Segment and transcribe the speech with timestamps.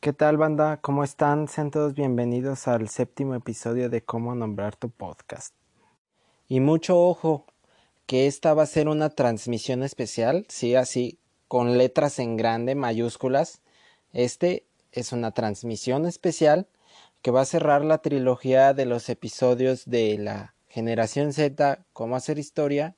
[0.00, 0.76] ¿Qué tal banda?
[0.80, 1.48] ¿Cómo están?
[1.48, 5.52] Sean todos bienvenidos al séptimo episodio de Cómo nombrar tu podcast.
[6.46, 7.46] Y mucho ojo,
[8.06, 13.60] que esta va a ser una transmisión especial, sí, así, con letras en grande, mayúsculas.
[14.12, 16.68] Este es una transmisión especial
[17.20, 22.38] que va a cerrar la trilogía de los episodios de la generación Z, cómo hacer
[22.38, 22.94] historia,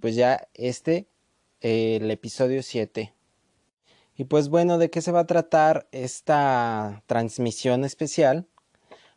[0.00, 1.08] pues ya este,
[1.60, 3.12] el episodio 7.
[4.18, 8.48] Y pues bueno, ¿de qué se va a tratar esta transmisión especial?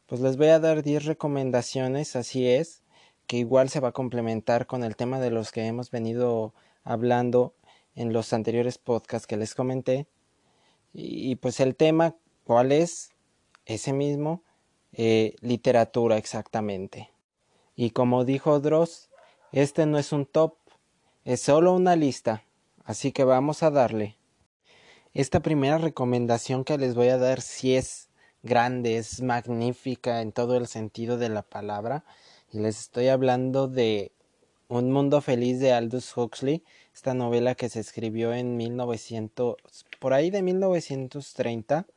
[0.06, 2.84] Pues les voy a dar 10 recomendaciones, así es,
[3.26, 7.56] que igual se va a complementar con el tema de los que hemos venido hablando
[7.96, 10.06] en los anteriores podcasts que les comenté.
[10.94, 13.10] Y, pues el tema, ¿cuál es?
[13.66, 14.44] Ese mismo,
[14.94, 17.10] eh, literatura exactamente.
[17.76, 19.10] Y como dijo Dross,
[19.52, 20.58] este no es un top,
[21.26, 22.44] es solo una lista,
[22.86, 24.21] así que vamos a darle.
[25.14, 28.08] Esta primera recomendación que les voy a dar si es
[28.44, 32.06] grande, es magnífica en todo el sentido de la palabra.
[32.50, 34.14] Y les estoy hablando de
[34.70, 39.58] Un Mundo Feliz de Aldous Huxley, esta novela que se escribió en 1900,
[40.00, 41.88] por ahí de 1930,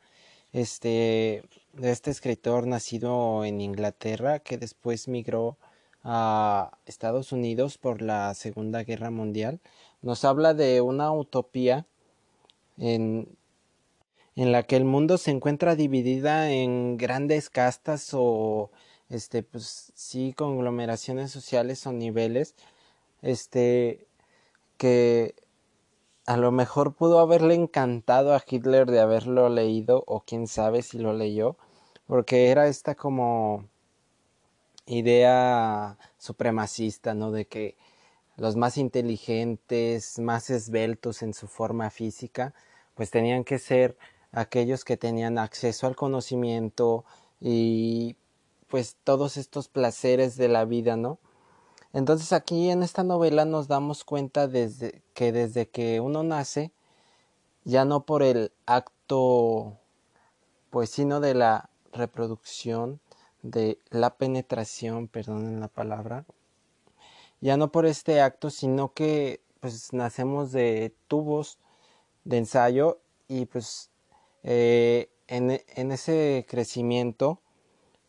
[0.53, 5.57] este, de este escritor nacido en Inglaterra que después migró
[6.03, 9.61] a Estados Unidos por la Segunda Guerra Mundial.
[10.03, 11.87] Nos habla de una utopía
[12.78, 13.36] en,
[14.36, 18.70] en la que el mundo se encuentra dividida en grandes castas o
[19.08, 22.55] este pues sí conglomeraciones sociales o niveles
[23.22, 24.06] este
[24.77, 25.34] que
[26.27, 30.98] a lo mejor pudo haberle encantado a Hitler de haberlo leído o quién sabe si
[30.98, 31.56] lo leyó
[32.06, 33.69] porque era esta como
[34.86, 37.77] idea supremacista no de que
[38.37, 42.55] los más inteligentes, más esbeltos en su forma física,
[42.95, 43.97] pues tenían que ser
[44.33, 47.05] aquellos que tenían acceso al conocimiento
[47.41, 48.17] y
[48.69, 51.19] pues todos estos placeres de la vida, ¿no?
[51.93, 56.73] Entonces aquí en esta novela nos damos cuenta desde que desde que uno nace,
[57.64, 59.79] ya no por el acto,
[60.70, 63.01] pues sino de la reproducción,
[63.42, 66.25] de la penetración, perdonen la palabra,
[67.45, 71.59] ya no por este acto, sino que pues nacemos de tubos
[72.25, 73.91] de ensayo y pues
[74.45, 77.43] eh, en, en, ese crecimiento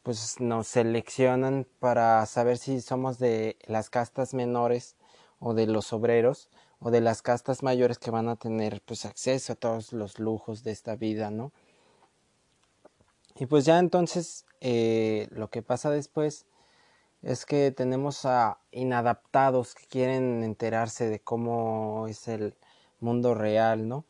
[0.04, 4.96] pues nos seleccionan para saber si somos de las castas menores
[5.40, 6.48] o de los obreros
[6.80, 10.64] o de las castas mayores que van a tener pues acceso a todos los lujos
[10.64, 11.52] de esta vida, ¿no?
[13.38, 16.46] Y pues ya entonces eh, lo que pasa después
[17.26, 22.56] es que tenemos a inadaptados que quieren enterarse de cómo es el
[23.00, 24.06] mundo real, ¿no?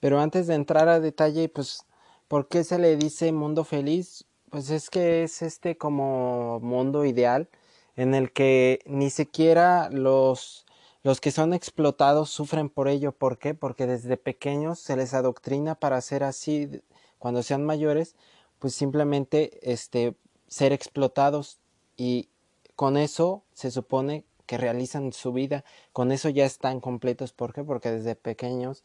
[0.00, 1.86] Pero antes de entrar a detalle, pues,
[2.28, 4.26] ¿por qué se le dice mundo feliz?
[4.50, 7.48] Pues es que es este como mundo ideal
[7.96, 10.66] en el que ni siquiera los,
[11.02, 13.12] los que son explotados sufren por ello.
[13.12, 13.54] ¿Por qué?
[13.54, 16.82] Porque desde pequeños se les adoctrina para ser así
[17.18, 18.14] cuando sean mayores,
[18.58, 20.16] pues simplemente este
[20.54, 21.58] ser explotados
[21.96, 22.28] y
[22.76, 27.32] con eso se supone que realizan su vida, con eso ya están completos.
[27.32, 27.64] ¿Por qué?
[27.64, 28.84] Porque desde pequeños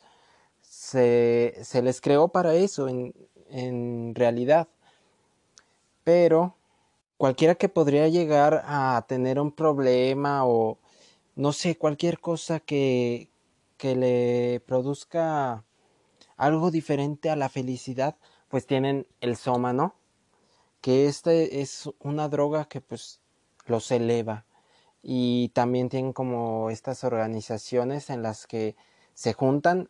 [0.61, 3.13] se, se les creó para eso en,
[3.51, 4.67] en realidad.
[6.03, 6.55] Pero
[7.17, 10.79] cualquiera que podría llegar a tener un problema o
[11.35, 13.29] no sé, cualquier cosa que,
[13.77, 15.63] que le produzca
[16.35, 18.15] algo diferente a la felicidad,
[18.47, 19.98] pues tienen el soma, ¿no?
[20.81, 23.21] Que este es una droga que pues
[23.65, 24.45] los eleva.
[25.01, 28.75] Y también tienen como estas organizaciones en las que
[29.13, 29.89] se juntan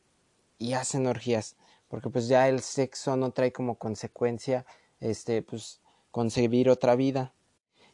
[0.57, 1.55] y hacen orgías
[1.89, 4.65] porque pues ya el sexo no trae como consecuencia
[5.01, 7.33] este pues concebir otra vida.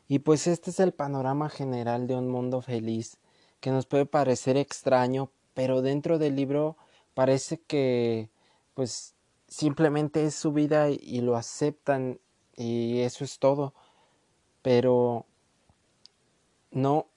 [0.07, 3.17] Y pues este es el panorama general de un mundo feliz
[3.59, 6.77] que nos puede parecer extraño pero dentro del libro
[7.15, 8.29] parece que
[8.75, 9.15] pues
[9.47, 12.19] simplemente es su vida y lo aceptan
[12.55, 13.73] y eso es todo.
[14.61, 15.25] Pero
[16.71, 17.07] no,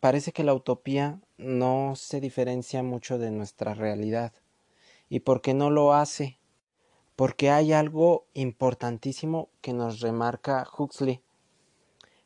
[0.00, 4.32] parece que la utopía no se diferencia mucho de nuestra realidad.
[5.08, 6.38] ¿Y por qué no lo hace?
[7.16, 11.20] Porque hay algo importantísimo que nos remarca Huxley,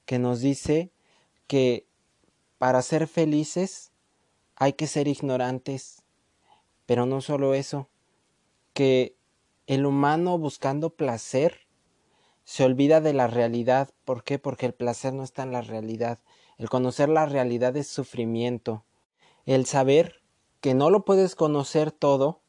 [0.05, 0.91] que nos dice
[1.47, 1.87] que
[2.59, 3.93] para ser felices
[4.57, 6.03] hay que ser ignorantes,
[6.87, 7.89] pero no solo eso,
[8.75, 9.17] que
[9.67, 11.62] el humano buscando placer
[12.45, 13.91] se olvida de la realidad.
[14.05, 14.39] ¿Por qué?
[14.39, 16.19] Porque el placer no está en la realidad.
[16.59, 18.85] El conocer la realidad es sufrimiento.
[19.47, 20.23] El saber
[20.61, 22.41] que no lo puedes conocer todo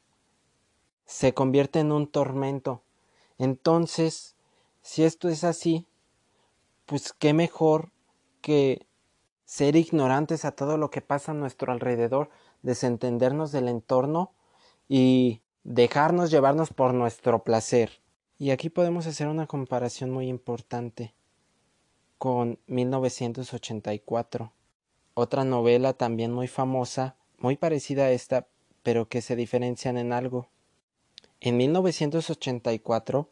[1.05, 2.83] se convierte en un tormento.
[3.37, 4.35] Entonces,
[4.81, 5.87] si esto es así,
[6.85, 7.91] pues qué mejor
[8.41, 8.85] que
[9.45, 12.29] ser ignorantes a todo lo que pasa a nuestro alrededor,
[12.61, 14.31] desentendernos del entorno
[14.87, 18.02] y dejarnos llevarnos por nuestro placer.
[18.43, 21.13] Y aquí podemos hacer una comparación muy importante
[22.17, 24.51] con 1984,
[25.13, 28.45] otra novela también muy famosa, muy parecida a esta,
[28.81, 30.49] pero que se diferencian en algo.
[31.39, 33.29] En 1984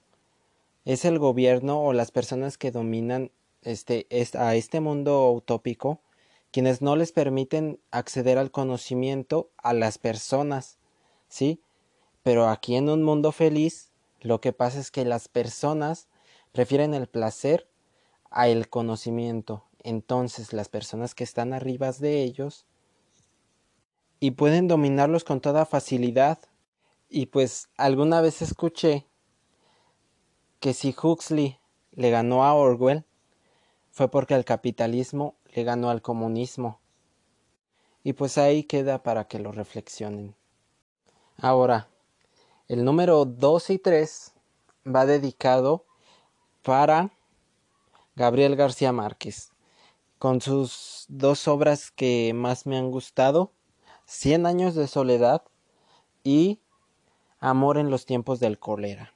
[0.86, 3.32] es el gobierno o las personas que dominan
[3.64, 4.08] este,
[4.40, 6.00] a este mundo utópico
[6.52, 10.78] quienes no les permiten acceder al conocimiento a las personas,
[11.28, 11.60] ¿sí?
[12.24, 13.91] Pero aquí en un mundo feliz,
[14.22, 16.08] lo que pasa es que las personas
[16.52, 17.68] prefieren el placer
[18.30, 19.66] a el conocimiento.
[19.84, 22.66] Entonces las personas que están arriba de ellos
[24.20, 26.40] y pueden dominarlos con toda facilidad.
[27.10, 29.08] Y pues alguna vez escuché
[30.60, 31.60] que si Huxley
[31.92, 33.04] le ganó a Orwell
[33.90, 36.80] fue porque el capitalismo le ganó al comunismo.
[38.04, 40.36] Y pues ahí queda para que lo reflexionen.
[41.38, 41.91] Ahora,
[42.72, 44.32] el número 2 y 3
[44.88, 45.86] va dedicado
[46.62, 47.12] para
[48.16, 49.52] Gabriel García Márquez,
[50.18, 53.52] con sus dos obras que más me han gustado,
[54.06, 55.44] Cien años de soledad
[56.24, 56.62] y
[57.42, 59.14] Amor en los tiempos del cólera.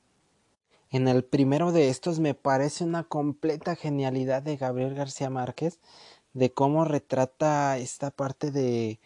[0.90, 5.80] En el primero de estos me parece una completa genialidad de Gabriel García Márquez,
[6.34, 9.00] de cómo retrata esta parte de,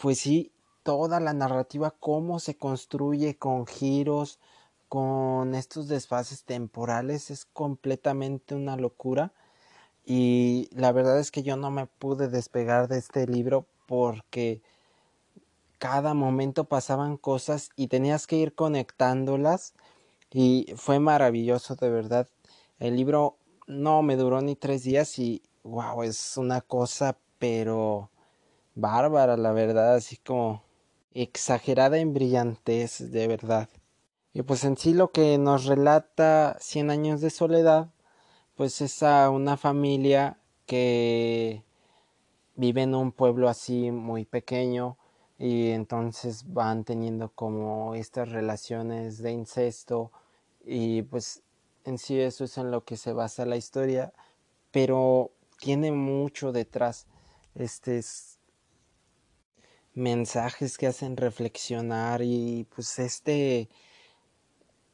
[0.00, 0.50] pues sí,
[0.90, 4.40] toda la narrativa, cómo se construye con giros,
[4.88, 9.32] con estos desfases temporales, es completamente una locura.
[10.04, 14.62] Y la verdad es que yo no me pude despegar de este libro porque
[15.78, 19.74] cada momento pasaban cosas y tenías que ir conectándolas
[20.32, 22.26] y fue maravilloso de verdad.
[22.80, 23.36] El libro
[23.68, 28.10] no me duró ni tres días y wow, es una cosa, pero
[28.74, 30.68] bárbara, la verdad, así como
[31.12, 33.68] exagerada en brillantez, de verdad.
[34.32, 37.90] Y pues en sí lo que nos relata Cien años de soledad,
[38.56, 41.64] pues es a una familia que
[42.54, 44.98] vive en un pueblo así muy pequeño
[45.38, 50.12] y entonces van teniendo como estas relaciones de incesto
[50.64, 51.42] y pues
[51.84, 54.12] en sí eso es en lo que se basa la historia,
[54.70, 57.06] pero tiene mucho detrás.
[57.54, 57.98] Este
[60.00, 63.68] mensajes que hacen reflexionar y pues este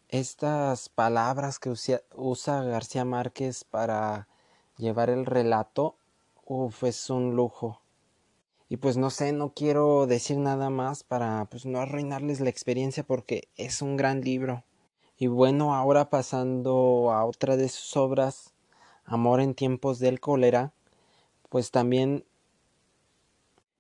[0.09, 4.29] estas palabras que usa, García Márquez para
[4.77, 5.97] llevar el relato,
[6.45, 7.81] uff, es un lujo.
[8.69, 13.05] Y pues no sé, no quiero decir nada más para pues no arruinarles la experiencia
[13.05, 14.65] porque es un gran libro.
[15.19, 18.53] Y bueno, ahora pasando a otra de sus obras,
[19.09, 20.73] Amor en tiempos del cólera,
[21.49, 22.25] pues también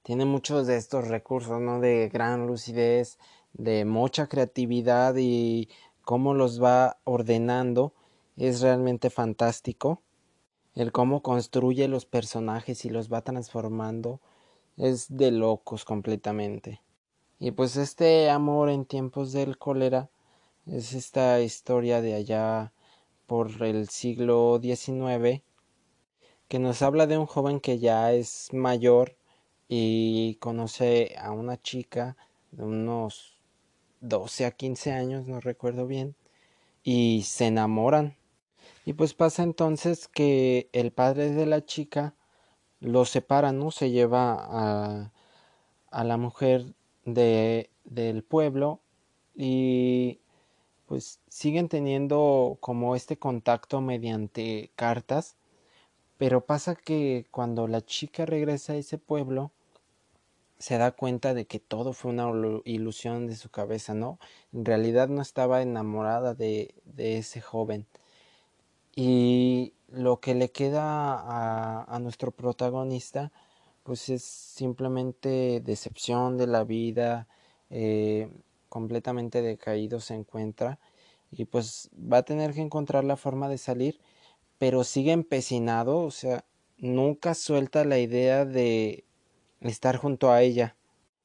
[0.06, 1.80] tiene muchos de estos recursos, ¿no?
[1.80, 3.18] De gran lucidez,
[3.54, 5.68] de mucha creatividad y
[6.02, 7.92] cómo los va ordenando
[8.36, 10.00] es realmente fantástico.
[10.76, 14.20] El cómo construye los personajes y los va transformando
[14.76, 16.80] es de locos completamente.
[17.40, 20.08] Y pues este amor en tiempos del cólera
[20.66, 22.72] es esta historia de allá
[23.26, 25.42] por el siglo XIX
[26.46, 29.16] que nos habla de un joven que ya es mayor
[29.68, 32.16] y conoce a una chica
[32.52, 33.36] de unos
[34.00, 36.14] 12 a 15 años, no recuerdo bien,
[36.82, 38.16] y se enamoran.
[38.84, 42.14] Y pues pasa entonces que el padre de la chica
[42.80, 43.70] lo separa, ¿no?
[43.70, 45.12] Se lleva a,
[45.90, 46.64] a la mujer
[47.04, 48.80] de, del pueblo
[49.34, 50.20] y
[50.86, 55.36] pues siguen teniendo como este contacto mediante cartas,
[56.16, 59.50] pero pasa que cuando la chica regresa a ese pueblo,
[60.58, 62.30] se da cuenta de que todo fue una
[62.64, 64.18] ilusión de su cabeza, ¿no?
[64.52, 67.86] En realidad no estaba enamorada de, de ese joven.
[68.94, 73.32] Y lo que le queda a, a nuestro protagonista,
[73.82, 77.28] pues es simplemente decepción de la vida,
[77.70, 78.30] eh,
[78.68, 80.78] completamente decaído se encuentra
[81.30, 84.00] y pues va a tener que encontrar la forma de salir,
[84.58, 86.44] pero sigue empecinado, o sea,
[86.78, 89.05] nunca suelta la idea de
[89.68, 90.76] estar junto a ella.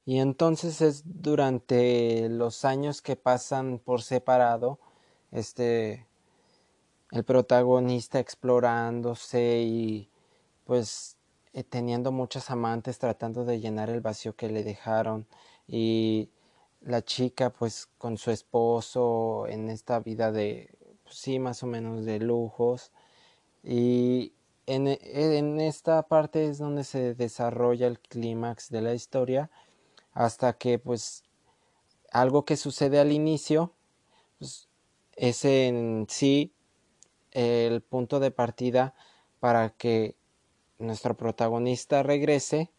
[0.05, 4.79] Y entonces es durante los años que pasan por separado,
[5.31, 6.07] este,
[7.11, 10.09] el protagonista explorándose y
[10.65, 11.17] pues
[11.53, 15.27] eh, teniendo muchas amantes tratando de llenar el vacío que le dejaron
[15.67, 16.29] y
[16.81, 20.69] la chica pues con su esposo en esta vida de,
[21.03, 22.91] pues, sí, más o menos de lujos.
[23.63, 24.33] Y
[24.75, 29.49] en, en esta parte es donde se desarrolla el clímax de la historia
[30.13, 31.23] hasta que pues
[32.11, 33.73] algo que sucede al inicio
[34.39, 34.67] pues,
[35.15, 36.53] es en sí
[37.31, 38.93] el punto de partida
[39.39, 40.15] para que
[40.79, 42.71] nuestro protagonista regrese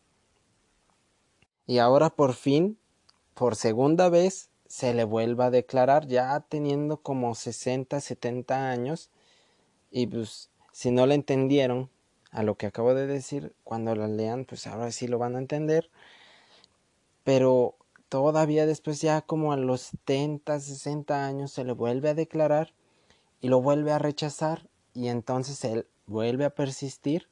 [1.67, 2.79] y ahora por fin,
[3.35, 9.11] por segunda vez, se le vuelva a declarar ya teniendo como 60, 70 años
[9.91, 11.91] y pues si no le entendieron
[12.31, 15.39] a lo que acabo de decir, cuando la lean pues ahora sí lo van a
[15.39, 15.91] entender.
[17.25, 17.77] Pero
[18.09, 22.73] todavía después ya como a los 70, 60 años se le vuelve a declarar
[23.41, 27.29] y lo vuelve a rechazar y entonces él vuelve a persistir.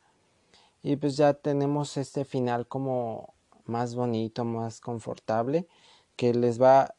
[0.82, 5.66] Y pues ya tenemos este final como más bonito, más confortable
[6.16, 6.94] que les va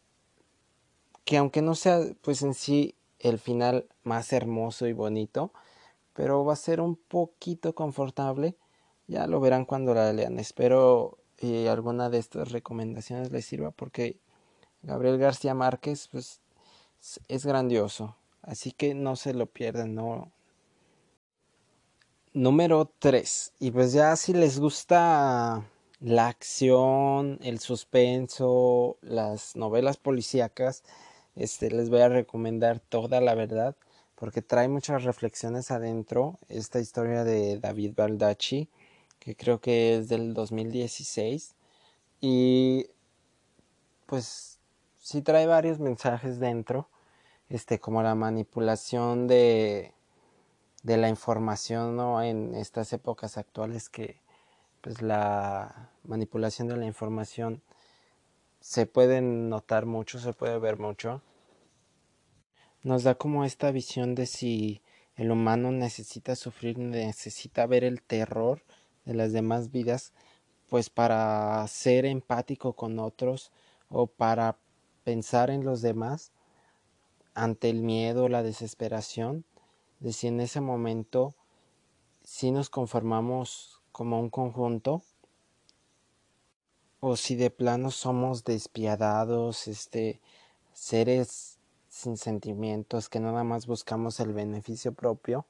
[1.26, 5.52] que aunque no sea pues en sí el final más hermoso y bonito,
[6.14, 8.58] pero va a ser un poquito confortable.
[9.08, 10.40] Ya lo verán cuando la lean.
[10.40, 14.20] Espero y alguna de estas recomendaciones les sirva porque
[14.84, 16.40] Gabriel García Márquez pues
[17.28, 20.32] es grandioso así que no se lo pierdan no
[22.34, 25.68] número 3 y pues ya si les gusta
[26.00, 30.84] la acción el suspenso las novelas policíacas
[31.36, 33.76] este les voy a recomendar toda la verdad
[34.22, 38.70] porque trae muchas reflexiones adentro esta historia de David Baldacci
[39.18, 41.56] que creo que es del 2016
[42.22, 42.86] y
[44.06, 44.60] pues
[45.00, 46.88] sí trae varios mensajes dentro
[47.50, 49.96] este como la manipulación de
[50.84, 52.22] de la información ¿no?
[52.22, 54.22] en estas épocas actuales que
[54.82, 57.64] pues la manipulación de la información
[58.60, 61.24] se puede notar mucho, se puede ver mucho.
[62.84, 64.82] Nos da como esta visión de si
[65.16, 68.64] el humano necesita sufrir, necesita ver el terror
[69.06, 70.14] de las demás vidas,
[70.68, 73.52] pues para ser empático con otros
[73.90, 74.58] o para
[75.04, 76.32] pensar en los demás
[77.36, 79.46] ante el miedo, la desesperación,
[80.00, 81.36] de si en ese momento
[82.24, 85.04] si nos conformamos como un conjunto
[87.00, 90.20] o si de plano somos despiadados, este
[90.74, 91.51] seres
[91.92, 95.46] sin sentimientos que nada más buscamos el beneficio propio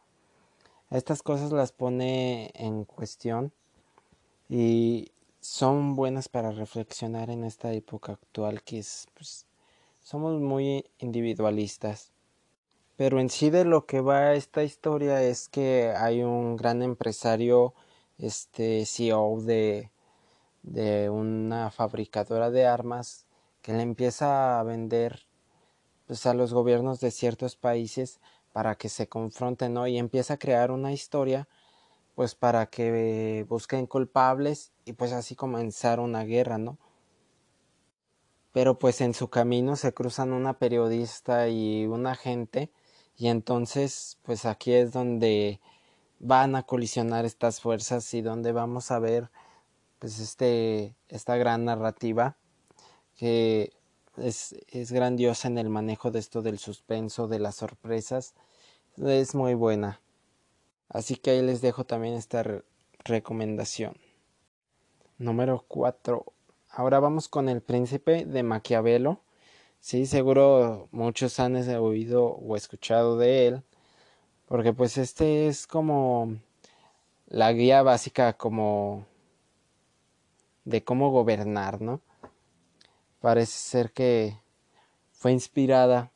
[0.91, 3.53] estas cosas las pone en cuestión
[4.49, 9.45] y son buenas para reflexionar en esta época actual que es pues,
[10.01, 12.11] somos muy individualistas.
[12.97, 17.73] Pero en sí de lo que va esta historia es que hay un gran empresario
[18.17, 19.89] este CEO de
[20.63, 23.25] de una fabricadora de armas
[23.61, 25.25] que le empieza a vender
[26.11, 28.19] pues, a los gobiernos de ciertos países
[28.51, 29.87] para que se confronten, ¿no?
[29.87, 31.47] Y empieza a crear una historia,
[32.15, 36.77] pues para que busquen culpables y pues así comenzar una guerra, ¿no?
[38.51, 42.73] Pero pues en su camino se cruzan una periodista y un agente
[43.15, 45.61] y entonces pues aquí es donde
[46.19, 49.29] van a colisionar estas fuerzas y donde vamos a ver
[49.99, 52.35] pues este esta gran narrativa
[53.15, 53.71] que
[54.17, 58.33] es, es grandiosa en el manejo de esto del suspenso, de las sorpresas.
[58.97, 60.01] Es muy buena.
[60.89, 62.43] Así que ahí les dejo también esta
[63.05, 63.95] recomendación.
[65.17, 66.25] Número 4.
[66.69, 69.21] Ahora vamos con El Príncipe de Maquiavelo.
[69.79, 73.63] Sí, seguro muchos han oído o escuchado de él.
[74.47, 76.35] Porque pues este es como
[77.27, 79.05] la guía básica como
[80.65, 82.01] de cómo gobernar, ¿no?
[83.21, 84.37] Parece ser que
[85.11, 86.11] fue inspirada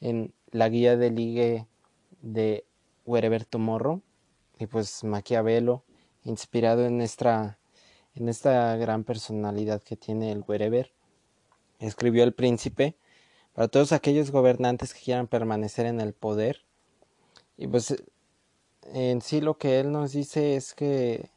[0.00, 1.66] en la guía de ligue
[2.20, 2.66] de
[3.06, 4.02] Wherever Tomorrow.
[4.58, 5.84] Y pues Maquiavelo
[6.24, 7.58] inspirado en esta
[8.14, 10.92] en esta gran personalidad que tiene el Wherever
[11.78, 12.96] escribió El Príncipe.
[13.54, 16.62] Para todos aquellos gobernantes que quieran permanecer en el poder
[17.56, 18.02] y pues
[18.92, 21.30] en sí lo que él nos dice es que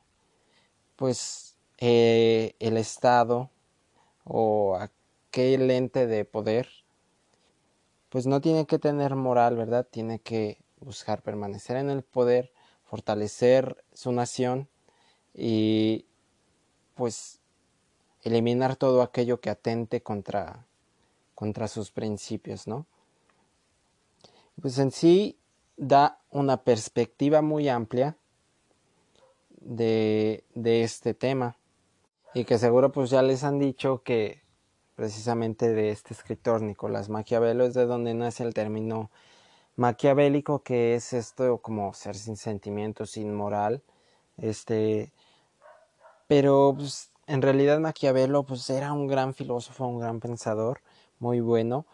[0.96, 3.50] pues eh, el Estado
[4.24, 4.78] o
[5.36, 6.70] aquel ente de poder,
[8.08, 9.86] pues no tiene que tener moral, ¿verdad?
[9.86, 12.54] Tiene que buscar permanecer en el poder,
[12.86, 14.70] fortalecer su nación
[15.34, 16.06] y
[16.94, 17.42] pues
[18.24, 20.68] eliminar todo aquello que atente contra,
[21.34, 22.86] contra sus principios, ¿no?
[24.62, 25.38] Pues en sí
[25.76, 28.16] da una perspectiva muy amplia
[29.60, 31.58] de, de este tema
[32.34, 34.45] y que seguro pues ya les han dicho que
[34.96, 39.12] precisamente de este escritor Nicolás Maquiavelo, es de donde nace el término
[39.76, 43.84] maquiavélico, que es esto como ser sin sentimientos, sin moral,
[44.38, 45.12] este,
[46.28, 50.82] pero pues, en realidad Maquiavelo pues era un gran filósofo, un gran pensador,
[51.20, 51.86] muy bueno,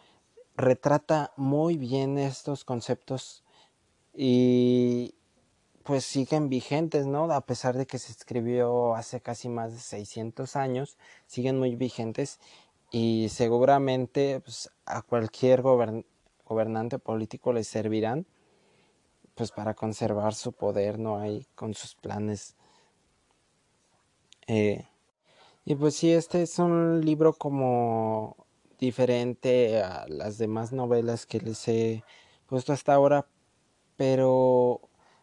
[0.56, 3.42] retrata muy bien estos conceptos
[4.14, 5.14] y
[5.82, 7.32] pues siguen vigentes, ¿no?
[7.32, 12.38] A pesar de que se escribió hace casi más de 600 años, siguen muy vigentes
[12.92, 18.26] y seguramente pues, a cualquier gobernante político le servirán
[19.34, 21.18] pues para conservar su poder, ¿no?
[21.18, 22.54] Ahí con sus planes.
[24.46, 24.86] Eh,
[25.64, 28.36] y pues sí, este es un libro como
[28.78, 32.04] diferente a las demás novelas que les he
[32.46, 33.26] puesto hasta ahora,
[33.96, 34.80] pero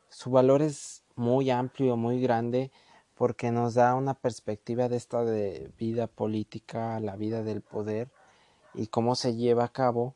[0.08, 2.72] su valor es muy amplio, muy grande,
[3.20, 8.10] porque nos da una perspectiva de esta de vida política, la vida del poder
[8.74, 10.16] y cómo se lleva a cabo.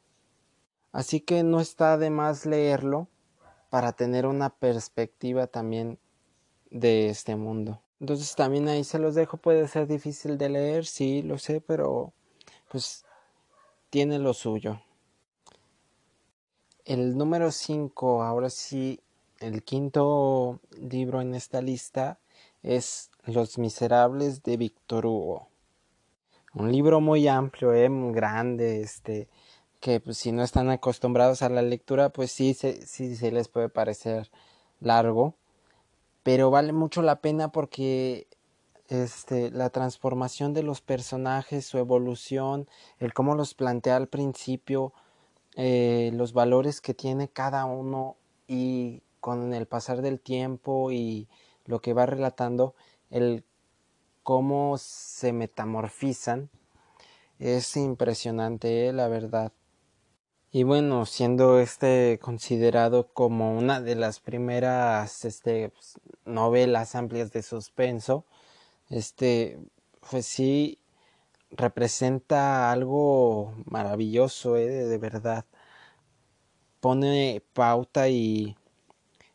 [0.94, 3.10] Así que no está de más leerlo
[3.70, 6.00] para tener una perspectiva también
[6.72, 7.82] de este mundo.
[8.00, 12.14] Entonces también ahí se los dejo, puede ser difícil de leer, sí, lo sé, pero
[12.72, 13.04] pues
[13.90, 14.82] tiene lo suyo.
[16.86, 19.02] El número 5, ahora sí,
[19.42, 22.18] el quinto libro en esta lista
[22.63, 25.50] es Los Miserables de Víctor Hugo.
[26.55, 29.29] Un libro muy amplio, eh, muy grande, este,
[29.79, 33.70] que pues, si no están acostumbrados a la lectura, pues sí, sí se les puede
[33.70, 34.32] parecer
[34.79, 35.36] largo
[36.24, 38.27] pero vale mucho la pena porque
[38.88, 42.67] este, la transformación de los personajes, su evolución,
[43.00, 44.93] el cómo los plantea al principio,
[45.55, 48.15] eh, los valores que tiene cada uno
[48.48, 51.27] y con el pasar del tiempo y
[51.65, 52.75] lo que va relatando,
[53.10, 53.46] el
[54.24, 56.50] cómo se metamorfizan,
[57.39, 59.51] es impresionante, eh, la verdad.
[60.51, 67.43] Y bueno, siendo este considerado como una de las primeras este, pues, novelas amplias de
[67.43, 68.26] suspenso,
[68.89, 69.60] este,
[70.12, 70.80] pues sí
[71.52, 74.67] representa algo maravilloso, ¿eh?
[74.67, 75.45] de verdad.
[76.80, 78.58] Pone pauta y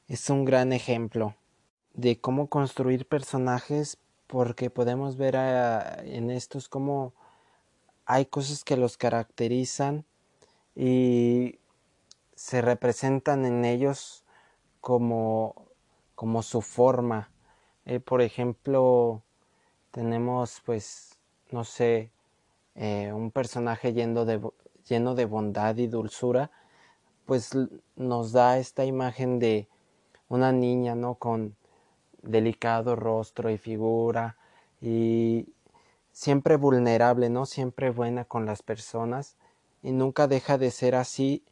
[0.08, 1.34] es un gran ejemplo
[1.98, 7.12] de cómo construir personajes porque podemos ver en estos cómo
[8.06, 10.04] hay cosas que los caracterizan
[10.76, 11.58] y
[12.37, 14.22] se representan en ellos
[14.80, 15.66] como,
[16.14, 17.32] como su forma.
[17.84, 19.24] Eh, por ejemplo,
[19.90, 21.18] tenemos pues,
[21.50, 22.12] no sé,
[22.76, 24.40] eh, un personaje lleno de,
[24.88, 26.52] lleno de bondad y dulzura,
[27.26, 27.50] pues
[27.96, 29.66] nos da esta imagen de
[30.28, 31.16] una niña, ¿no?
[31.16, 31.57] Con
[32.28, 34.36] delicado rostro y figura
[34.80, 35.48] y
[36.12, 37.46] siempre vulnerable, ¿no?
[37.46, 39.36] Siempre buena con las personas
[39.82, 41.44] y nunca deja de ser así,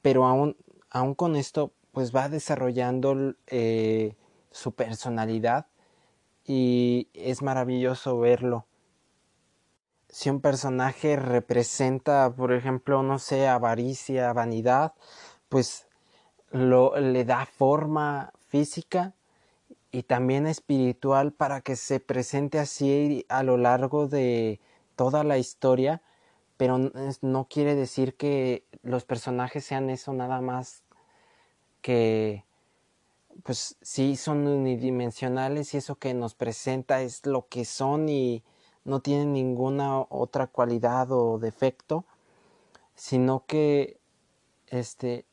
[0.00, 0.56] pero aún,
[0.90, 4.16] aún con esto pues va desarrollando eh,
[4.50, 5.66] su personalidad
[6.44, 8.66] y es maravilloso verlo.
[10.08, 14.94] Si un personaje representa, por ejemplo, no sé, avaricia, vanidad,
[15.48, 15.86] pues
[16.50, 19.14] lo, le da forma física
[19.92, 24.58] y también espiritual para que se presente así a lo largo de
[24.96, 26.02] toda la historia
[26.56, 26.78] pero
[27.22, 30.82] no quiere decir que los personajes sean eso nada más
[31.82, 32.44] que
[33.42, 38.42] pues sí son unidimensionales y eso que nos presenta es lo que son y
[38.84, 42.04] no tienen ninguna otra cualidad o defecto
[42.94, 43.98] sino que
[44.68, 45.26] este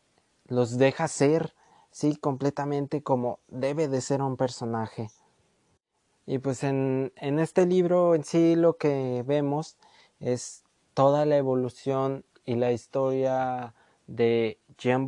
[0.48, 1.54] los deja ser
[1.92, 5.10] sí completamente como debe de ser un personaje.
[6.26, 9.78] Y pues en, en este libro en sí lo que vemos
[10.20, 13.74] es toda la evolución y la historia
[14.08, 15.08] de Jean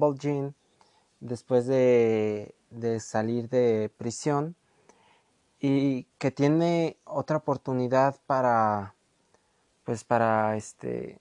[1.19, 2.55] después de,
[2.99, 4.55] salir de prisión
[5.59, 8.95] y que tiene otra oportunidad para
[9.83, 11.19] pues para este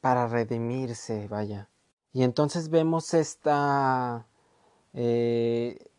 [0.00, 1.68] para redimirse vaya
[2.16, 4.26] y entonces vemos esta
[4.94, 5.90] eh,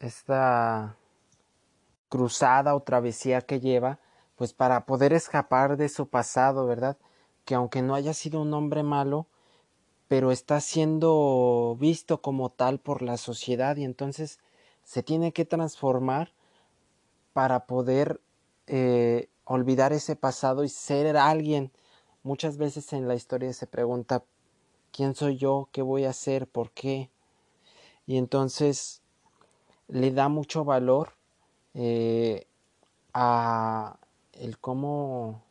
[0.00, 0.96] esta
[2.08, 3.98] cruzada o travesía que lleva
[4.36, 6.96] pues para poder escapar de su pasado, ¿verdad?
[7.44, 9.26] Que aunque no haya sido un hombre malo,
[10.08, 14.38] pero está siendo visto como tal por la sociedad y entonces
[14.82, 16.32] se tiene que transformar
[17.34, 18.22] para poder
[18.66, 21.70] eh, olvidar ese pasado y ser alguien.
[22.22, 24.24] Muchas veces en la historia se pregunta,
[24.94, 25.68] ¿quién soy yo?
[25.72, 26.46] ¿Qué voy a hacer?
[26.46, 27.10] ¿Por qué?
[28.06, 29.02] Y entonces
[29.88, 31.14] le da mucho valor
[31.74, 32.46] eh,
[33.12, 33.98] a
[34.34, 35.42] el cómo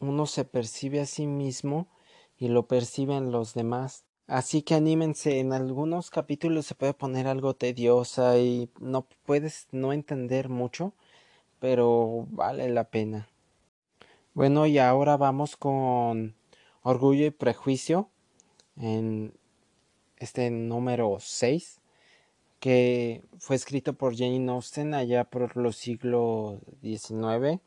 [0.00, 1.86] uno se percibe a sí mismo
[2.38, 4.04] y lo perciben los demás.
[4.26, 9.92] Así que anímense, en algunos capítulos se puede poner algo tediosa y no puedes no
[9.92, 10.92] entender mucho,
[11.60, 13.28] pero vale la pena.
[14.34, 16.37] Bueno, y ahora vamos con
[16.88, 18.08] Orgullo y Prejuicio
[18.78, 19.34] en
[20.16, 21.82] este número 6,
[22.60, 27.60] que fue escrito por Jane Austen allá por los siglos XIX.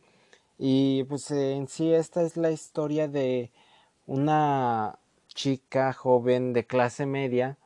[0.57, 3.51] Y pues en sí esta es la historia de
[4.07, 7.59] una chica joven de clase media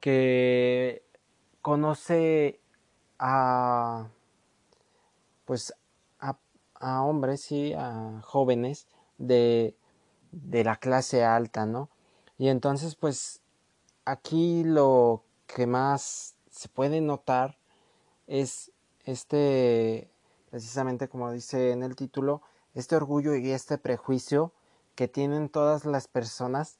[0.00, 1.02] que
[1.60, 2.58] conoce
[3.18, 4.08] a
[5.44, 5.74] pues
[6.20, 8.86] a, hombres y a jóvenes
[9.18, 9.76] de,
[10.44, 11.88] de la clase alta, ¿no?
[12.38, 13.40] Y entonces pues
[14.04, 17.56] aquí lo que más se puede notar
[18.26, 18.72] es
[19.04, 20.10] este
[20.50, 22.42] precisamente como dice en el título,
[22.74, 24.52] este orgullo y este prejuicio
[24.94, 26.78] que tienen todas las personas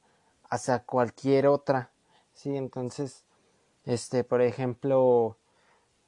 [0.49, 1.91] hacia cualquier otra,
[2.33, 2.55] ¿sí?
[2.55, 3.23] Entonces,
[3.85, 5.37] este, por ejemplo,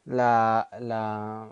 [0.05, 1.49] la, la,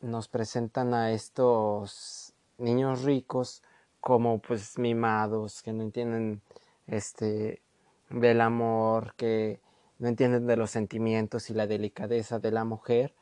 [0.00, 3.62] nos presentan a estos niños ricos
[4.04, 6.42] como pues mimados, que no entienden,
[6.86, 7.62] este,
[8.10, 9.60] del amor, que
[9.98, 13.14] no entienden de los sentimientos y la delicadeza de la mujer,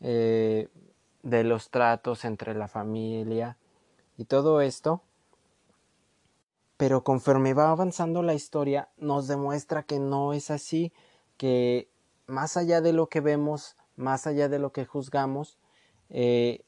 [0.00, 0.68] eh,
[1.22, 3.56] de los tratos entre la familia
[4.18, 5.00] y todo esto.
[6.76, 10.92] Pero conforme va avanzando la historia, nos demuestra que no es así,
[11.38, 11.88] que
[12.26, 15.58] más allá de lo que vemos, más allá de lo que juzgamos,
[16.10, 16.62] eh,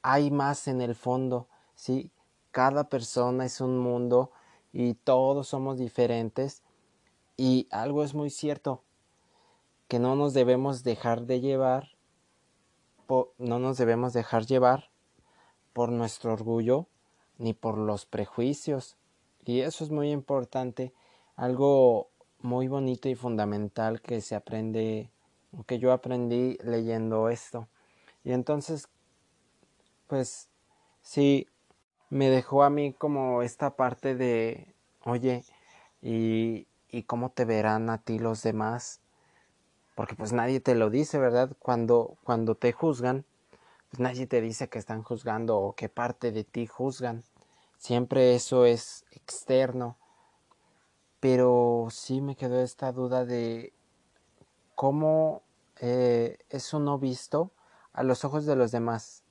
[0.00, 2.12] hay más en el fondo, ¿sí?
[2.58, 4.32] Cada persona es un mundo
[4.72, 6.64] y todos somos diferentes.
[7.36, 8.82] Y algo es muy cierto,
[9.86, 11.90] que no nos debemos dejar de llevar
[13.38, 14.90] no nos debemos dejar llevar
[15.72, 16.88] por nuestro orgullo
[17.38, 18.96] ni por los prejuicios.
[19.44, 20.92] Y eso es muy importante,
[21.36, 25.12] algo muy bonito y fundamental que se aprende,
[25.68, 27.68] que yo aprendí leyendo esto.
[28.24, 28.88] Y entonces,
[30.08, 30.48] pues
[31.02, 31.46] sí,
[32.10, 35.44] me dejó a mí como esta parte de, oye,
[36.02, 39.00] ¿y, y cómo te verán a ti los demás?
[39.98, 41.50] porque pues nadie te lo dice, ¿verdad?
[41.58, 43.24] Cuando, cuando te juzgan,
[43.90, 47.24] pues nadie te dice que están juzgando o qué parte de ti juzgan.
[47.78, 49.96] Siempre eso es externo.
[51.18, 53.72] Pero sí me quedó esta duda de
[54.76, 55.42] cómo
[55.80, 57.50] eh, es uno visto
[57.92, 59.24] a los ojos de los demás.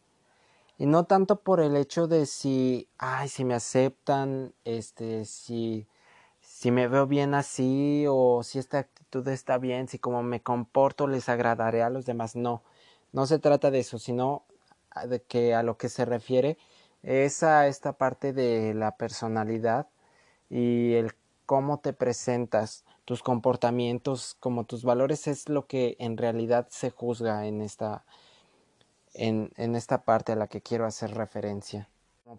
[0.77, 5.87] Y no tanto por el hecho de si, ay, si me aceptan, este, si
[6.57, 11.07] si me veo bien así o si esta actitud está bien, si como me comporto
[11.07, 12.35] les agradaré a los demás.
[12.35, 12.63] No,
[13.13, 14.43] no se trata de eso, sino
[15.07, 16.57] de que a lo que se refiere
[17.03, 19.87] es a esta parte de la personalidad
[20.49, 21.13] y el
[21.45, 27.45] cómo te presentas, tus comportamientos, como tus valores es lo que en realidad se juzga
[27.45, 28.03] en esta
[29.13, 31.89] en, esta parte a la que quiero hacer referencia.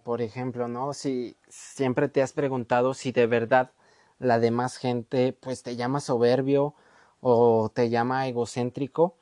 [0.05, 0.93] por ejemplo, ¿no?
[0.93, 3.71] Si siempre te has preguntado si de verdad
[4.19, 6.75] la demás gente pues te llama soberbio
[7.21, 9.15] o te llama egocéntrico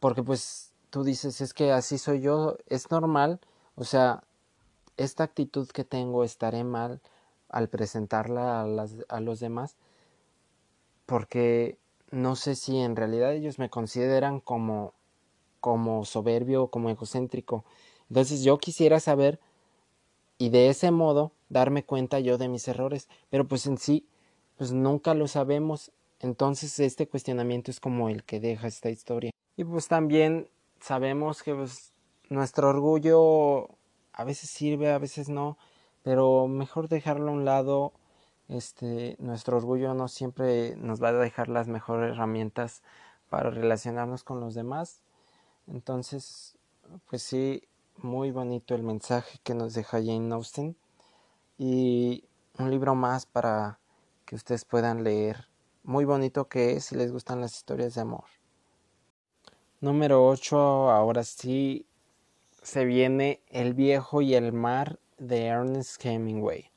[0.00, 3.40] porque pues tú dices es que así soy yo, es normal,
[3.76, 4.24] o sea,
[4.96, 7.00] esta actitud que tengo estaré mal
[7.48, 9.76] al presentarla a los demás
[11.06, 11.78] porque
[12.10, 14.92] no sé si en realidad ellos me consideran como
[15.60, 17.64] como soberbio como egocéntrico.
[18.08, 19.40] Entonces yo quisiera saber
[20.38, 24.06] y de ese modo darme cuenta yo de mis errores, pero pues en sí,
[24.56, 25.92] pues nunca lo sabemos.
[26.20, 29.30] Entonces este cuestionamiento es como el que deja esta historia.
[29.56, 30.48] Y pues también
[30.80, 31.92] sabemos que pues,
[32.28, 33.68] nuestro orgullo
[34.12, 35.58] a veces sirve, a veces no,
[36.02, 37.92] pero mejor dejarlo a un lado.
[38.48, 42.82] Este, nuestro orgullo no siempre nos va a dejar las mejores herramientas
[43.28, 45.02] para relacionarnos con los demás.
[45.66, 46.56] Entonces,
[47.08, 47.62] pues sí,
[47.96, 50.76] muy bonito el mensaje que nos deja Jane Austen
[51.58, 52.24] y
[52.58, 53.78] un libro más para
[54.24, 55.48] que ustedes puedan leer.
[55.82, 58.24] Muy bonito que es si les gustan las historias de amor.
[59.80, 61.86] Número 8, ahora sí
[62.62, 66.70] se viene El viejo y el mar de Ernest Hemingway.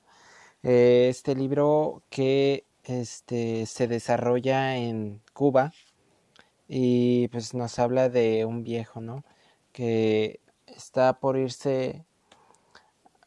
[0.63, 5.73] Eh, este libro que este, se desarrolla en Cuba
[6.69, 9.25] y pues nos habla de un viejo, ¿no?
[9.73, 12.05] Que está por irse,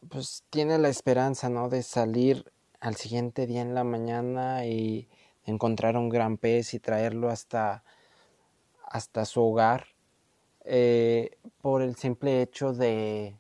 [0.09, 1.69] pues tiene la esperanza, ¿no?
[1.69, 5.09] De salir al siguiente día en la mañana y
[5.45, 7.83] encontrar un gran pez y traerlo hasta,
[8.85, 9.87] hasta su hogar
[10.65, 13.37] eh, por el simple hecho de,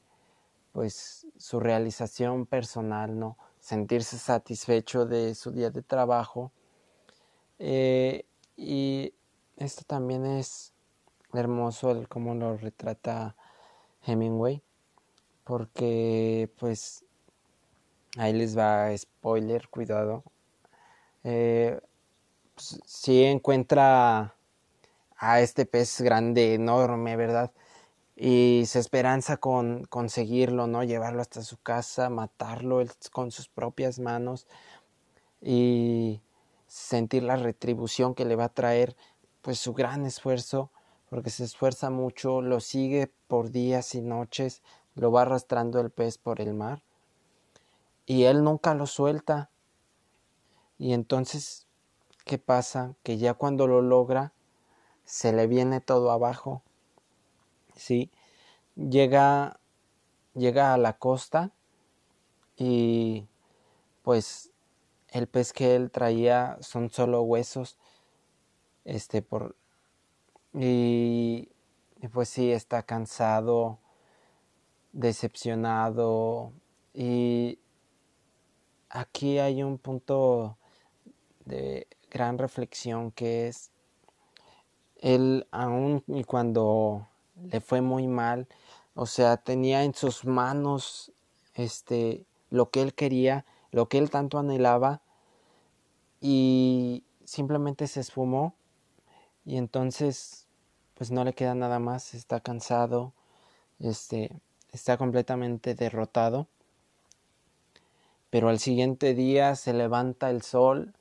[0.72, 3.38] pues su realización personal, ¿no?
[3.60, 6.50] Sentirse satisfecho de su día de trabajo.
[7.60, 8.24] Eh,
[8.56, 9.14] y
[9.64, 10.72] esto también es
[11.32, 13.36] hermoso el cómo lo retrata
[14.06, 14.62] Hemingway,
[15.44, 17.04] porque pues
[18.18, 20.24] ahí les va spoiler, cuidado.
[21.24, 21.80] Eh,
[22.54, 24.34] pues, si encuentra
[25.16, 27.52] a este pez grande, enorme, ¿verdad?
[28.16, 30.84] y se esperanza con conseguirlo, ¿no?
[30.84, 34.46] Llevarlo hasta su casa, matarlo con sus propias manos
[35.40, 36.20] y
[36.68, 38.96] sentir la retribución que le va a traer
[39.42, 40.70] pues su gran esfuerzo,
[41.10, 44.62] porque se esfuerza mucho, lo sigue por días y noches,
[44.94, 46.82] lo va arrastrando el pez por el mar
[48.06, 49.50] y él nunca lo suelta.
[50.78, 51.66] Y entonces,
[52.24, 52.94] ¿qué pasa?
[53.02, 54.32] Que ya cuando lo logra,
[55.04, 56.62] se le viene todo abajo
[57.76, 58.10] ¿sí?
[58.76, 59.58] Llega,
[60.34, 61.52] llega a la costa
[62.56, 63.26] y
[64.02, 64.50] pues
[65.10, 67.78] el pez que él traía son solo huesos,
[68.84, 69.56] este, por,
[70.54, 71.48] y,
[72.12, 73.78] pues sí, está cansado,
[74.92, 76.52] decepcionado
[76.92, 77.58] y
[78.90, 80.58] aquí hay un punto
[81.46, 83.70] de gran reflexión que es
[84.96, 88.46] él aún y cuando le fue muy mal,
[88.94, 91.12] o sea, tenía en sus manos
[91.54, 95.00] este lo que él quería, lo que él tanto anhelaba
[96.20, 98.54] y simplemente se esfumó
[99.44, 100.46] y entonces
[100.94, 103.12] pues no le queda nada más, está cansado,
[103.80, 106.48] este está completamente derrotado.
[108.30, 110.94] Pero al siguiente día se levanta el sol,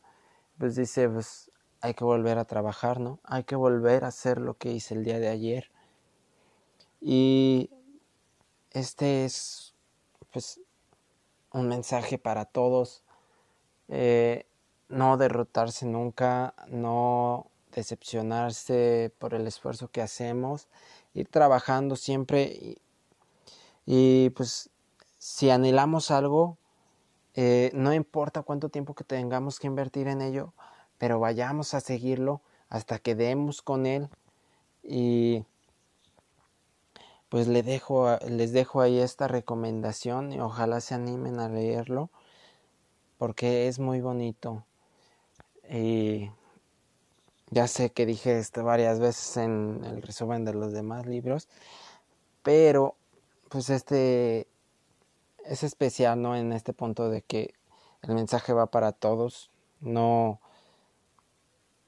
[0.57, 1.51] pues dice, pues
[1.81, 3.19] hay que volver a trabajar, ¿no?
[3.23, 5.71] Hay que volver a hacer lo que hice el día de ayer.
[6.99, 7.69] Y
[8.71, 9.73] este es
[10.31, 10.59] pues
[11.51, 13.03] un mensaje para todos.
[13.87, 14.45] Eh,
[14.89, 20.67] no derrotarse nunca, no decepcionarse por el esfuerzo que hacemos,
[21.13, 22.77] ir trabajando siempre
[23.85, 24.69] y, pues
[25.17, 26.57] si anhelamos algo,
[27.35, 30.53] eh, no importa cuánto tiempo que tengamos que invertir en ello,
[30.97, 34.09] pero vayamos a seguirlo hasta que demos con él
[34.83, 35.45] y
[37.29, 42.09] pues les dejo, les dejo ahí esta recomendación y ojalá se animen a leerlo
[43.17, 44.65] porque es muy bonito.
[45.69, 46.31] Y
[47.51, 51.49] ya sé que dije esto varias veces en el resumen de los demás libros,
[52.43, 52.95] pero
[53.49, 54.47] pues este
[55.45, 56.35] es especial, ¿no?
[56.35, 57.53] En este punto de que
[58.01, 60.39] el mensaje va para todos, no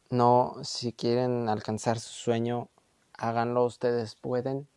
[0.10, 2.70] no si quieren alcanzar su sueño,
[3.18, 4.68] háganlo, ustedes pueden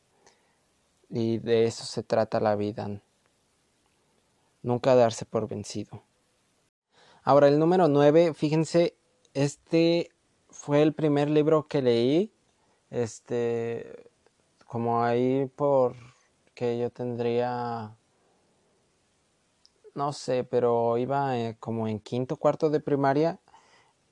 [1.10, 3.02] y de eso se trata la vida.
[4.62, 6.02] Nunca darse por vencido.
[7.22, 8.96] Ahora, el número 9, fíjense,
[9.34, 10.10] este
[10.66, 12.32] fue el primer libro que leí.
[12.90, 14.10] Este,
[14.66, 15.94] como ahí por
[16.56, 17.94] que yo tendría,
[19.94, 23.38] no sé, pero iba eh, como en quinto, cuarto de primaria.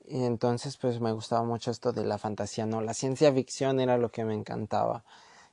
[0.05, 2.79] Y entonces pues me gustaba mucho esto de la fantasía, ¿no?
[2.79, 5.03] La ciencia ficción era lo que me encantaba.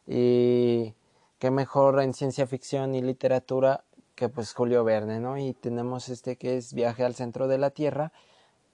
[0.07, 0.95] Y
[1.41, 3.83] qué mejor en ciencia ficción y literatura
[4.15, 5.37] que pues Julio Verne, ¿no?
[5.37, 8.13] Y tenemos este que es Viaje al centro de la Tierra,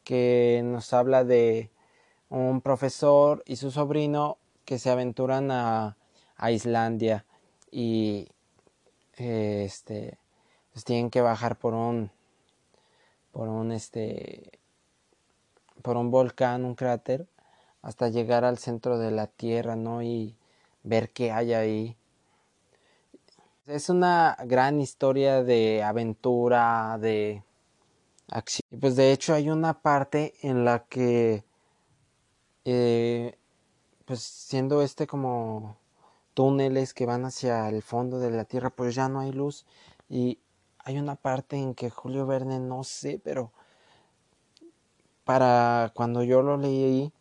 [0.05, 1.71] que nos habla de
[2.31, 5.97] un profesor y su sobrino que se aventuran a,
[6.37, 7.25] a Islandia
[7.71, 8.29] y
[9.17, 10.19] este
[10.73, 12.11] pues tienen que bajar por un
[13.33, 14.61] por un este
[15.83, 17.27] por un volcán, un cráter
[17.83, 20.03] hasta llegar al centro de la Tierra, ¿no?
[20.03, 20.37] Y
[20.83, 21.99] ver qué hay ahí
[23.69, 27.43] es una gran historia de aventura, de
[28.29, 28.63] acción.
[28.81, 31.45] Pues de hecho hay una parte en la que,
[32.71, 33.39] eh,
[34.05, 35.79] pues siendo este como
[36.35, 39.67] túneles que van hacia el fondo de la tierra, pues ya no hay luz.
[40.09, 40.39] Y
[40.79, 43.53] hay una parte en que Julio Verne, no sé, pero
[45.25, 47.13] para cuando yo lo leí,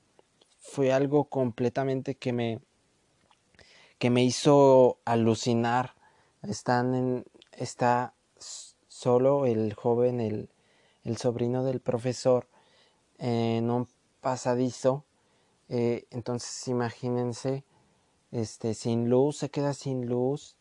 [0.60, 2.62] fue algo completamente que me
[4.00, 5.96] que me hizo alucinar
[6.44, 8.14] están está
[8.88, 10.50] solo el joven, el,
[11.04, 12.48] el sobrino del profesor,
[13.18, 13.88] en un
[14.22, 15.06] pasadizo.
[15.70, 17.64] Eh, entonces imagínense,
[18.32, 20.56] este, sin luz, se queda sin luz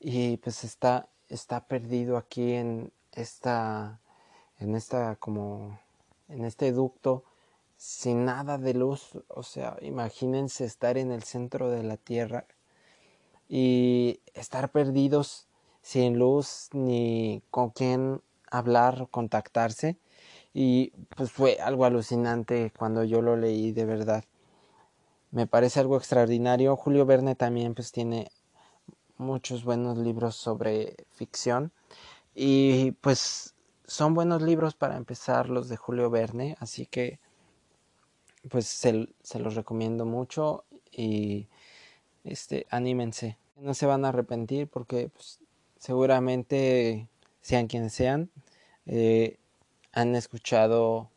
[0.00, 4.00] y pues está, está perdido aquí en esta,
[4.58, 5.78] en esta como,
[6.28, 7.24] en este ducto
[7.76, 9.10] sin nada de luz.
[9.28, 12.46] O sea, imagínense estar en el centro de la tierra
[13.48, 15.46] y estar perdidos
[15.82, 19.96] sin luz ni con quién hablar o contactarse.
[20.54, 24.24] Y pues fue algo alucinante cuando yo lo leí de verdad.
[25.32, 26.76] Me parece algo extraordinario.
[26.76, 28.30] Julio Verne también pues tiene
[29.18, 31.72] muchos buenos libros sobre ficción.
[32.34, 36.56] Y pues son buenos libros para empezar los de Julio Verne.
[36.60, 37.18] Así que
[38.48, 41.48] pues se, los recomiendo mucho y
[42.24, 45.40] este anímense no se van a arrepentir porque pues,
[45.78, 47.08] seguramente
[47.40, 48.30] sean quienes sean
[48.86, 49.38] eh,
[49.94, 51.10] han escuchado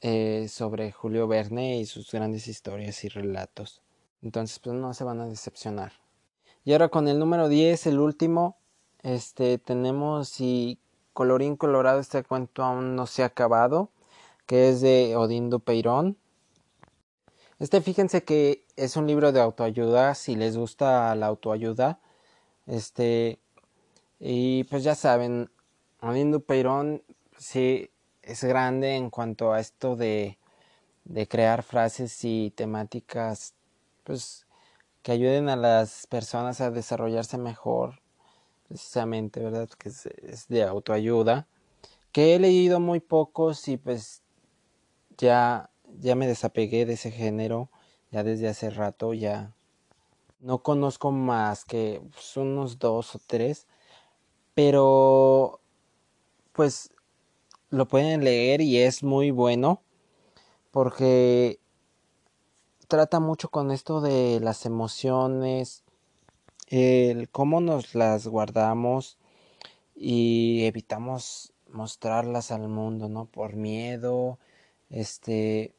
[0.00, 3.82] eh, sobre Julio Verne y sus grandes historias y relatos
[4.22, 5.92] entonces pues no se van a decepcionar
[6.64, 8.56] y ahora con el número 10 el último
[9.02, 10.78] este tenemos y
[11.12, 13.90] colorín colorado este cuento aún no se ha acabado
[14.46, 16.16] que es de Odindo Peirón
[17.60, 22.00] este fíjense que es un libro de autoayuda, si les gusta la autoayuda.
[22.66, 23.38] Este,
[24.18, 25.50] y pues ya saben,
[26.00, 27.02] Odindo Peirón
[27.38, 27.90] sí
[28.22, 30.38] es grande en cuanto a esto de,
[31.04, 33.54] de crear frases y temáticas
[34.04, 34.46] pues
[35.02, 38.00] que ayuden a las personas a desarrollarse mejor
[38.68, 39.68] precisamente, ¿verdad?
[39.78, 41.46] Que es, de autoayuda.
[42.12, 44.22] Que he leído muy pocos y pues
[45.18, 45.70] ya
[46.00, 47.70] ya me desapegué de ese género
[48.10, 49.52] ya desde hace rato, ya
[50.40, 53.66] no conozco más que pues, unos dos o tres,
[54.54, 55.60] pero
[56.52, 56.93] pues
[57.74, 59.82] lo pueden leer y es muy bueno
[60.70, 61.60] porque
[62.88, 65.84] trata mucho con esto de las emociones,
[66.68, 69.18] el cómo nos las guardamos
[69.94, 73.26] y evitamos mostrarlas al mundo, ¿no?
[73.26, 74.38] Por miedo,
[74.90, 75.74] este,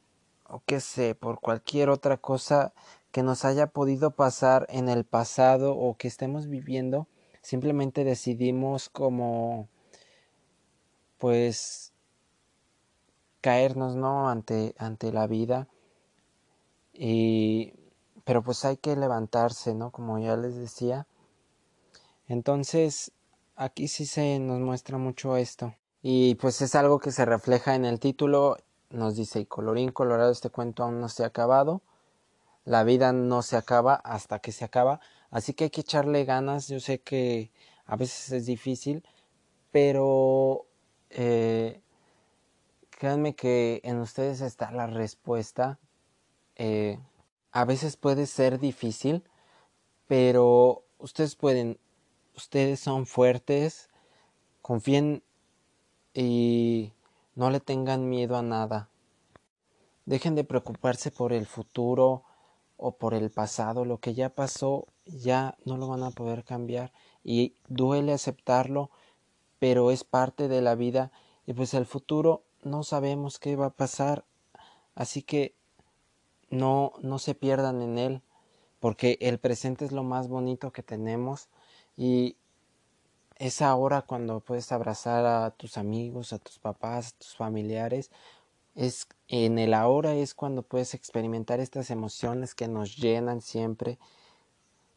[0.47, 2.73] o qué sé, por cualquier otra cosa
[3.12, 7.08] que nos haya podido pasar en el pasado o que estemos viviendo,
[7.41, 9.69] simplemente decidimos como
[11.17, 11.84] pues
[13.47, 15.67] caernos no ante ante la vida
[16.93, 17.73] y
[18.23, 21.05] pero pues hay que levantarse no como ya les decía
[22.27, 23.12] entonces
[23.55, 27.86] aquí sí se nos muestra mucho esto y pues es algo que se refleja en
[27.86, 28.58] el título
[28.95, 31.81] nos dice, y colorín colorado, este cuento aún no se ha acabado.
[32.65, 34.99] La vida no se acaba hasta que se acaba.
[35.29, 36.67] Así que hay que echarle ganas.
[36.67, 37.51] Yo sé que
[37.86, 39.03] a veces es difícil,
[39.71, 40.65] pero
[41.10, 41.81] eh,
[43.05, 45.77] créanme que en ustedes está la respuesta.
[46.55, 46.97] Eh,
[47.51, 49.23] a veces puede ser difícil,
[50.07, 51.77] pero ustedes pueden,
[52.35, 53.91] ustedes son fuertes,
[54.63, 55.21] confíen
[56.15, 56.93] y
[57.35, 58.89] no le tengan miedo a nada.
[60.07, 62.23] Dejen de preocuparse por el futuro
[62.75, 63.85] o por el pasado.
[63.85, 66.91] Lo que ya pasó ya no lo van a poder cambiar
[67.23, 68.89] y duele aceptarlo,
[69.59, 71.11] pero es parte de la vida
[71.45, 74.25] y pues el futuro no sabemos qué va a pasar.
[74.95, 75.56] Así que
[76.49, 78.21] no no se pierdan en él,
[78.80, 81.49] porque el presente es lo más bonito que tenemos
[81.97, 82.36] y
[83.38, 88.12] es ahora cuando puedes abrazar a tus amigos, a tus papás, a tus familiares.
[88.75, 93.97] Es en el ahora es cuando puedes experimentar estas emociones que nos llenan siempre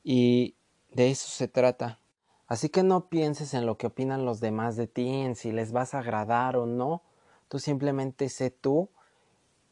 [0.05, 0.55] y
[0.93, 2.01] de eso se trata.
[2.47, 5.71] Así que no pienses en lo que opinan los demás de ti, en si les
[5.73, 7.03] vas a agradar o no.
[7.49, 8.91] Tú simplemente sé tú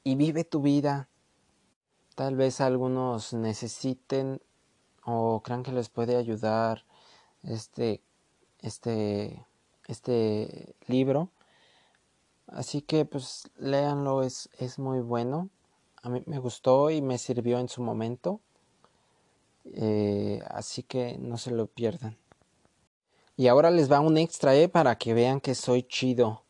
[0.05, 1.09] y vive tu vida.
[2.15, 4.41] Tal vez algunos necesiten
[5.05, 6.85] o crean que les puede ayudar
[7.43, 8.03] este
[8.67, 9.45] este,
[9.87, 11.31] este libro.
[12.49, 15.49] Así que pues léanlo, es, es muy bueno.
[16.03, 18.41] A mí me gustó y me sirvió en su momento.
[19.65, 22.17] Eh, así que no se lo pierdan.
[23.37, 26.43] Y ahora les va un extra, eh, para que vean que soy chido.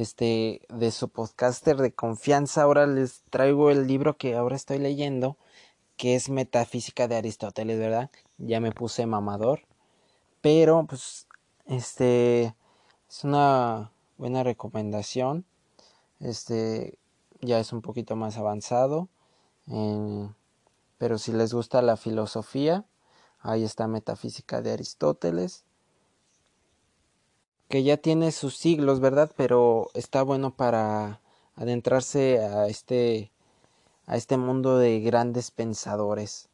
[0.00, 5.36] Este, de su podcaster de confianza, ahora les traigo el libro que ahora estoy leyendo,
[5.96, 8.10] que es Metafísica de Aristóteles, ¿verdad?
[8.38, 9.60] Ya me puse mamador.
[10.40, 11.26] Pero, pues,
[11.66, 12.54] este
[13.08, 15.44] es una buena recomendación.
[16.20, 16.98] Este
[17.40, 19.08] ya es un poquito más avanzado.
[20.98, 22.84] pero si les gusta la filosofía,
[23.40, 25.64] ahí está Metafísica de Aristóteles.
[27.70, 29.32] Que ya tiene sus siglos, ¿verdad?
[29.36, 31.20] Pero está bueno para
[31.56, 33.30] adentrarse a este
[34.06, 36.48] a este mundo de grandes pensadores.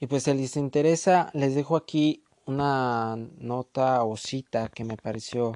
[0.00, 5.52] Y pues si les interesa, les dejo aquí una nota o cita que me pareció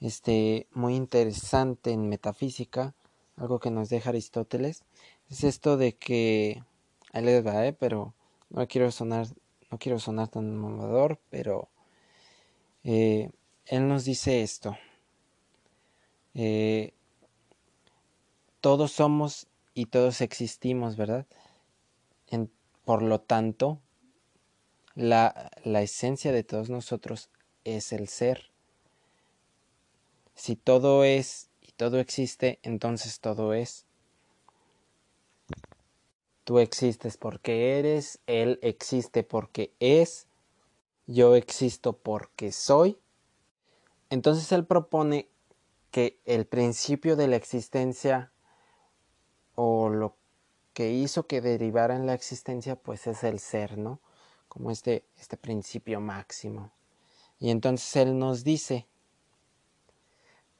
[0.00, 2.94] este muy interesante en metafísica,
[3.36, 4.84] algo que nos deja Aristóteles,
[5.30, 6.62] es esto de que
[7.12, 7.72] ahí les va, ¿eh?
[7.72, 8.14] pero
[8.50, 9.26] no quiero sonar
[9.70, 11.68] no quiero sonar tan mamador, pero
[12.84, 13.30] Eh,
[13.66, 14.76] él nos dice esto.
[16.34, 16.92] Eh,
[18.60, 21.26] todos somos y todos existimos, ¿verdad?
[22.84, 23.80] por lo tanto,
[24.94, 27.30] la, la esencia de todos nosotros
[27.64, 28.50] es el ser.
[30.34, 33.86] Si todo es y todo existe, entonces todo es.
[36.44, 40.26] Tú existes porque eres, Él existe porque es,
[41.06, 42.98] yo existo porque soy.
[44.14, 45.28] Entonces Él propone
[45.90, 48.30] que el principio de la existencia
[49.56, 50.14] o lo
[50.72, 53.98] que hizo que derivara en la existencia pues es el ser, ¿no?
[54.46, 56.70] Como este, este principio máximo.
[57.40, 58.86] Y entonces Él nos dice,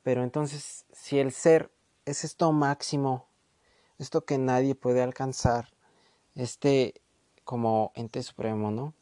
[0.03, 1.71] pero entonces si el ser
[2.07, 3.29] es esto máximo,
[4.01, 5.69] esto que nadie puede alcanzar,
[6.35, 7.01] este
[7.45, 8.95] como ente supremo, ¿no?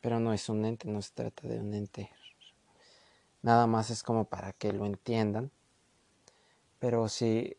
[0.00, 2.12] Pero no es un ente, no se trata de un ente.
[3.44, 5.52] Nada más es como para que lo entiendan.
[6.80, 7.56] Pero si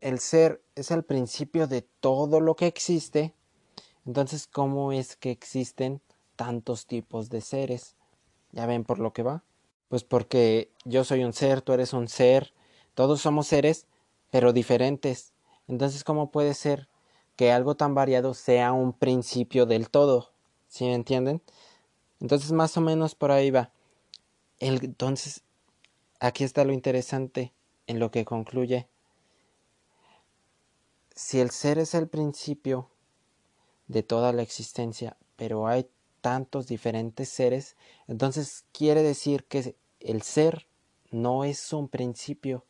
[0.00, 3.34] el ser es el principio de todo lo que existe,
[4.06, 6.00] entonces ¿cómo es que existen
[6.36, 7.96] tantos tipos de seres?
[8.52, 9.42] ¿Ya ven por lo que va?
[9.88, 12.54] Pues porque yo soy un ser, tú eres un ser,
[12.94, 13.86] todos somos seres,
[14.30, 15.34] pero diferentes.
[15.68, 16.88] Entonces, ¿cómo puede ser
[17.36, 20.30] que algo tan variado sea un principio del todo.
[20.68, 21.42] ¿Sí me entienden?
[22.20, 23.70] Entonces más o menos por ahí va.
[24.58, 25.42] Entonces,
[26.20, 27.52] aquí está lo interesante
[27.86, 28.88] en lo que concluye.
[31.14, 32.90] Si el ser es el principio
[33.88, 35.88] de toda la existencia, pero hay
[36.20, 37.76] tantos diferentes seres,
[38.08, 40.66] entonces quiere decir que el ser
[41.10, 42.64] no es un principio.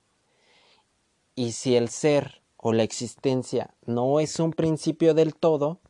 [1.35, 5.81] Y si el ser o la existencia no es un principio del todo,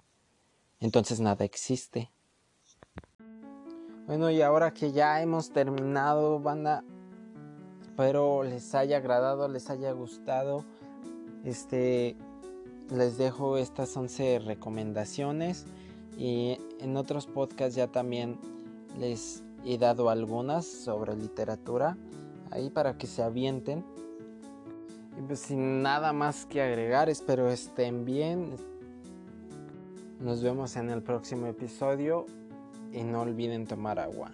[0.81, 2.11] entonces nada existe.
[4.07, 6.85] Bueno, y ahora que ya hemos terminado, banda,
[7.83, 10.65] espero les haya agradado, les haya gustado.
[11.45, 12.17] Este,
[12.91, 15.67] les dejo estas 11 recomendaciones
[16.17, 18.39] y en otros podcasts ya también
[18.97, 21.97] les he dado algunas sobre literatura
[22.53, 23.85] ahí para que se avienten
[25.19, 28.55] y pues sin nada más que agregar, espero estén bien.
[30.21, 32.27] Nos vemos en el próximo episodio
[32.97, 34.33] y no olviden tomar agua.